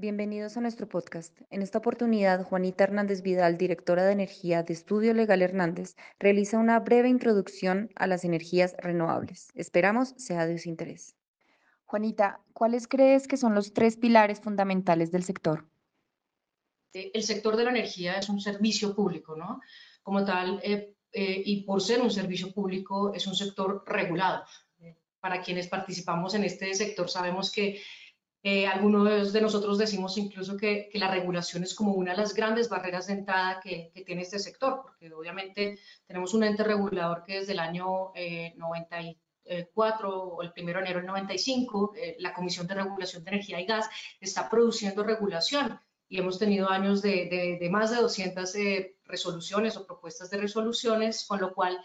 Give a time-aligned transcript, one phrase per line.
[0.00, 1.38] Bienvenidos a nuestro podcast.
[1.50, 6.80] En esta oportunidad, Juanita Hernández Vidal, directora de Energía de Estudio Legal Hernández, realiza una
[6.80, 9.50] breve introducción a las energías renovables.
[9.54, 11.16] Esperamos sea de su interés.
[11.84, 15.68] Juanita, ¿cuáles crees que son los tres pilares fundamentales del sector?
[16.94, 19.60] Eh, el sector de la energía es un servicio público, ¿no?
[20.02, 24.46] Como tal, eh, eh, y por ser un servicio público, es un sector regulado.
[25.20, 27.82] para quienes participamos en este sector, sabemos que
[28.42, 32.32] eh, algunos de nosotros decimos incluso que, que, la regulación es como una de las
[32.32, 37.22] grandes barreras de entrada que, que, tiene este sector, porque obviamente tenemos un ente regulador
[37.26, 38.12] que desde el año
[38.56, 43.60] 94 o el 1 de enero del 95, eh, la Comisión de Regulación de Energía
[43.60, 43.90] y Gas
[44.20, 49.86] está produciendo regulación y hemos tenido años de, de, más de 200 eh, resoluciones o
[49.86, 51.78] propuestas de resoluciones, con lo cual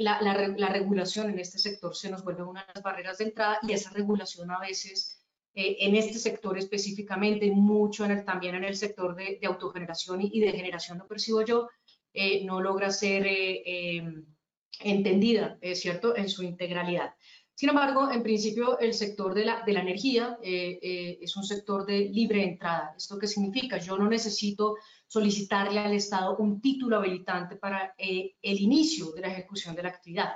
[0.00, 3.24] la, la, la regulación en este sector se nos vuelve una de las barreras de
[3.24, 5.15] entrada y esa regulación a veces
[5.58, 10.38] eh, en este sector específicamente, mucho en el, también en el sector de, autogeneración y,
[10.38, 11.70] de generación, lo percibo yo,
[12.12, 14.04] eh, no logra ser eh,
[14.80, 17.14] entendida, es cierto, en su integralidad.
[17.54, 22.00] Sin embargo, en principio, el sector de la, de la energía es un sector de
[22.00, 22.92] libre entrada.
[22.94, 23.78] ¿Esto qué significa?
[23.78, 24.76] Yo no necesito
[25.06, 30.34] solicitarle al Estado un título habilitante para el inicio de la ejecución de la actividad.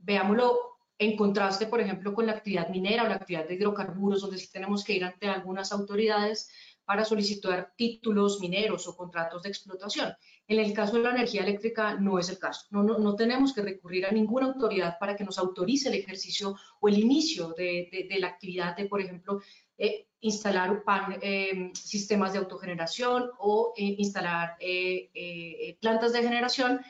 [0.00, 4.38] veámoslo en contraste, por ejemplo, con la actividad minera o la actividad de hidrocarburos, donde
[4.38, 6.48] sí tenemos que ir ante algunas autoridades
[6.86, 10.14] para solicitar títulos mineros o contratos de explotación.
[10.46, 12.66] En el caso de la energía eléctrica no es el caso.
[12.70, 16.54] No, no, no tenemos que recurrir a ninguna autoridad para que nos autorice el ejercicio
[16.80, 19.40] o el inicio de, de, la actividad de, por ejemplo,
[19.76, 24.56] eh, instalar pan, eh, sistemas de autogeneración o eh, instalar
[25.80, 26.80] plantas de generación.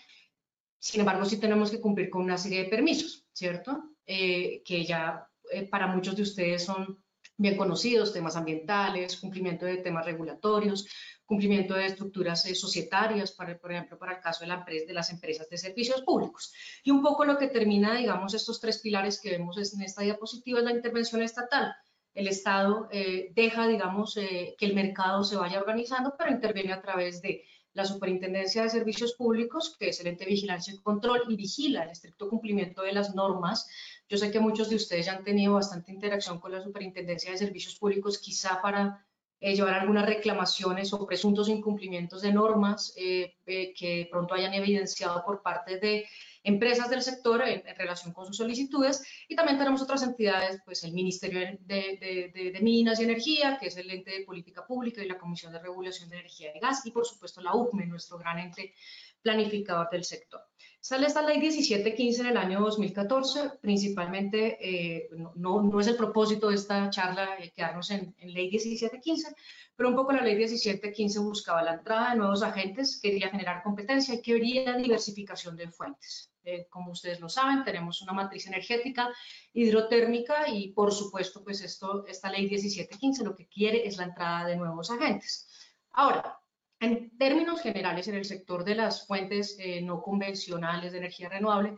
[0.79, 3.96] Sin embargo, sí tenemos que cumplir con una serie de permisos, ¿cierto?
[4.07, 7.03] Eh, que ya eh, para muchos de ustedes son
[7.37, 10.87] bien conocidos, temas ambientales, cumplimiento de temas regulatorios,
[11.25, 14.95] cumplimiento de estructuras eh, societarias, para, por ejemplo, para el caso de, la empresa, de
[14.95, 16.53] las empresas de servicios públicos.
[16.85, 20.61] Y un poco lo que termina, digamos, estos tres pilares que vemos en esta diapositiva
[20.61, 21.75] es la intervención estatal.
[22.15, 22.89] El Estado
[23.35, 27.45] deja, digamos, que el mercado se vaya organizando, pero interviene a través de
[27.77, 31.83] la Superintendencia de Servicios Públicos, que es el ente de vigilancia y control y vigila
[31.83, 33.69] el estricto cumplimiento de las normas.
[34.09, 37.39] Yo sé que muchos de ustedes ya han tenido bastante interacción con la Superintendencia de
[37.39, 39.05] Servicios Públicos, quizá para
[39.39, 45.23] eh, llevar algunas reclamaciones o presuntos incumplimientos de normas eh, eh, que pronto hayan evidenciado
[45.25, 46.07] por parte de
[46.43, 50.93] empresas del sector en, relación con sus solicitudes y también tenemos otras entidades, pues el
[50.93, 55.53] Ministerio de, Minas y Energía, que es el ente de política pública y la Comisión
[55.53, 58.73] de Regulación de Energía y Gas y por supuesto la UCME, nuestro gran ente
[59.21, 60.41] planificador del sector.
[60.89, 66.49] Sale esta ley 1715 en el año 2014, principalmente, eh, no, no, es el propósito
[66.49, 69.35] de esta charla eh, quedarnos en, en, ley 1715,
[69.75, 74.15] pero un poco la ley 1715 buscaba la entrada de nuevos agentes, quería generar competencia
[74.15, 76.31] y quería diversificación de fuentes.
[76.45, 79.13] Eh, como ustedes lo saben, tenemos una matriz energética
[79.55, 84.47] hidrotérmica y por supuesto, pues esto, esta ley 1715 lo que quiere es la entrada
[84.47, 85.49] de nuevos agentes.
[85.91, 86.39] Ahora,
[86.81, 91.75] en términos generales, en el sector de las fuentes eh, no convencionales de energía renovable,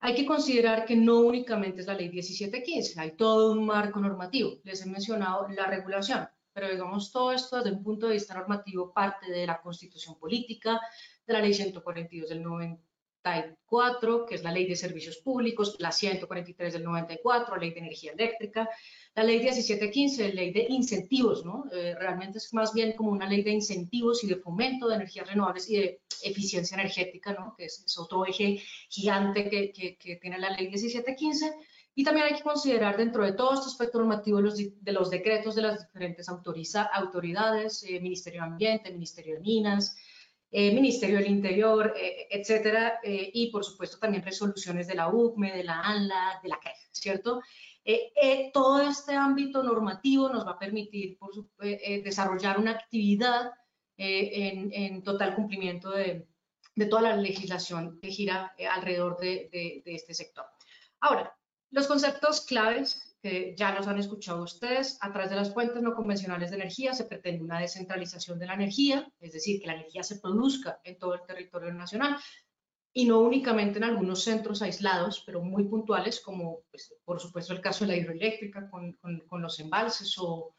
[0.00, 4.58] hay que considerar que no únicamente es la ley 1715, hay todo un marco normativo.
[4.64, 8.92] Les he mencionado la regulación, pero digamos todo esto desde un punto de vista normativo
[8.92, 10.80] parte de la constitución política,
[11.24, 12.42] de la ley 142 del
[13.22, 18.12] 94, que es la ley de servicios públicos, la 143 del 94, ley de energía
[18.12, 18.68] eléctrica,
[19.14, 21.64] la ley 1715, ley de incentivos, ¿no?
[21.72, 25.28] Eh, realmente es más bien como una ley de incentivos y de fomento de energías
[25.28, 27.54] renovables y de eficiencia energética, ¿no?
[27.56, 31.52] Que es, otro eje gigante que, que, tiene la ley 1715.
[31.94, 35.54] Y también hay que considerar dentro de todo este aspecto normativo los, de los decretos
[35.54, 39.94] de las diferentes autoriza, autoridades, eh, Ministerio de Ambiente, Ministerio de Minas,
[40.52, 45.80] eh, Ministerio del Interior, etcétera, y por supuesto también resoluciones de la UCME, de la
[45.80, 47.40] ANLA, de la CREG, ¿cierto?
[47.84, 51.32] Eh, eh, todo este ámbito normativo nos va a permitir por,
[51.62, 53.52] eh, desarrollar una actividad
[53.96, 56.26] en, total cumplimiento de,
[56.88, 60.44] toda la legislación que gira alrededor de, este sector.
[61.00, 61.36] Ahora,
[61.70, 65.94] los conceptos claves que ya los han escuchado ustedes, a través de las fuentes no
[65.94, 70.02] convencionales de energía se pretende una descentralización de la energía, es decir, que la energía
[70.02, 72.16] se produzca en todo el territorio nacional,
[72.92, 77.60] y no únicamente en algunos centros aislados, pero muy puntuales, como pues, por supuesto el
[77.60, 78.92] caso de la hidroeléctrica con,
[79.28, 80.54] con, los embalses o,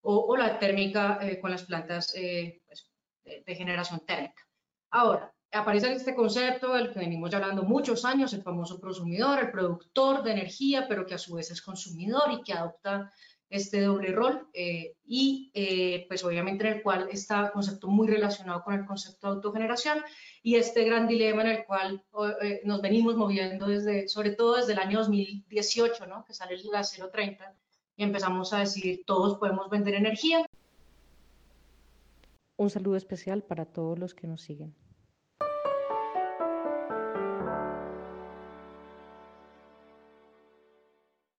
[0.00, 2.90] o, la térmica eh, con las plantas eh, pues,
[3.24, 4.46] de, generación térmica.
[4.90, 9.50] Ahora, aparece este concepto del que venimos ya hablando muchos años, el famoso prosumidor, el
[9.50, 13.10] productor de energía, pero que a su vez es consumidor y que adopta
[13.50, 18.64] este doble rol eh, y eh, pues obviamente en el cual está concepto muy relacionado
[18.64, 19.98] con el concepto de autogeneración
[20.42, 22.02] y este gran dilema en el cual
[22.42, 26.24] eh, nos venimos moviendo desde, sobre todo desde el año 2018, ¿no?
[26.24, 27.54] que sale la 030
[27.96, 30.44] y empezamos a decir todos podemos vender energía.
[32.56, 34.74] Un saludo especial para todos los que nos siguen.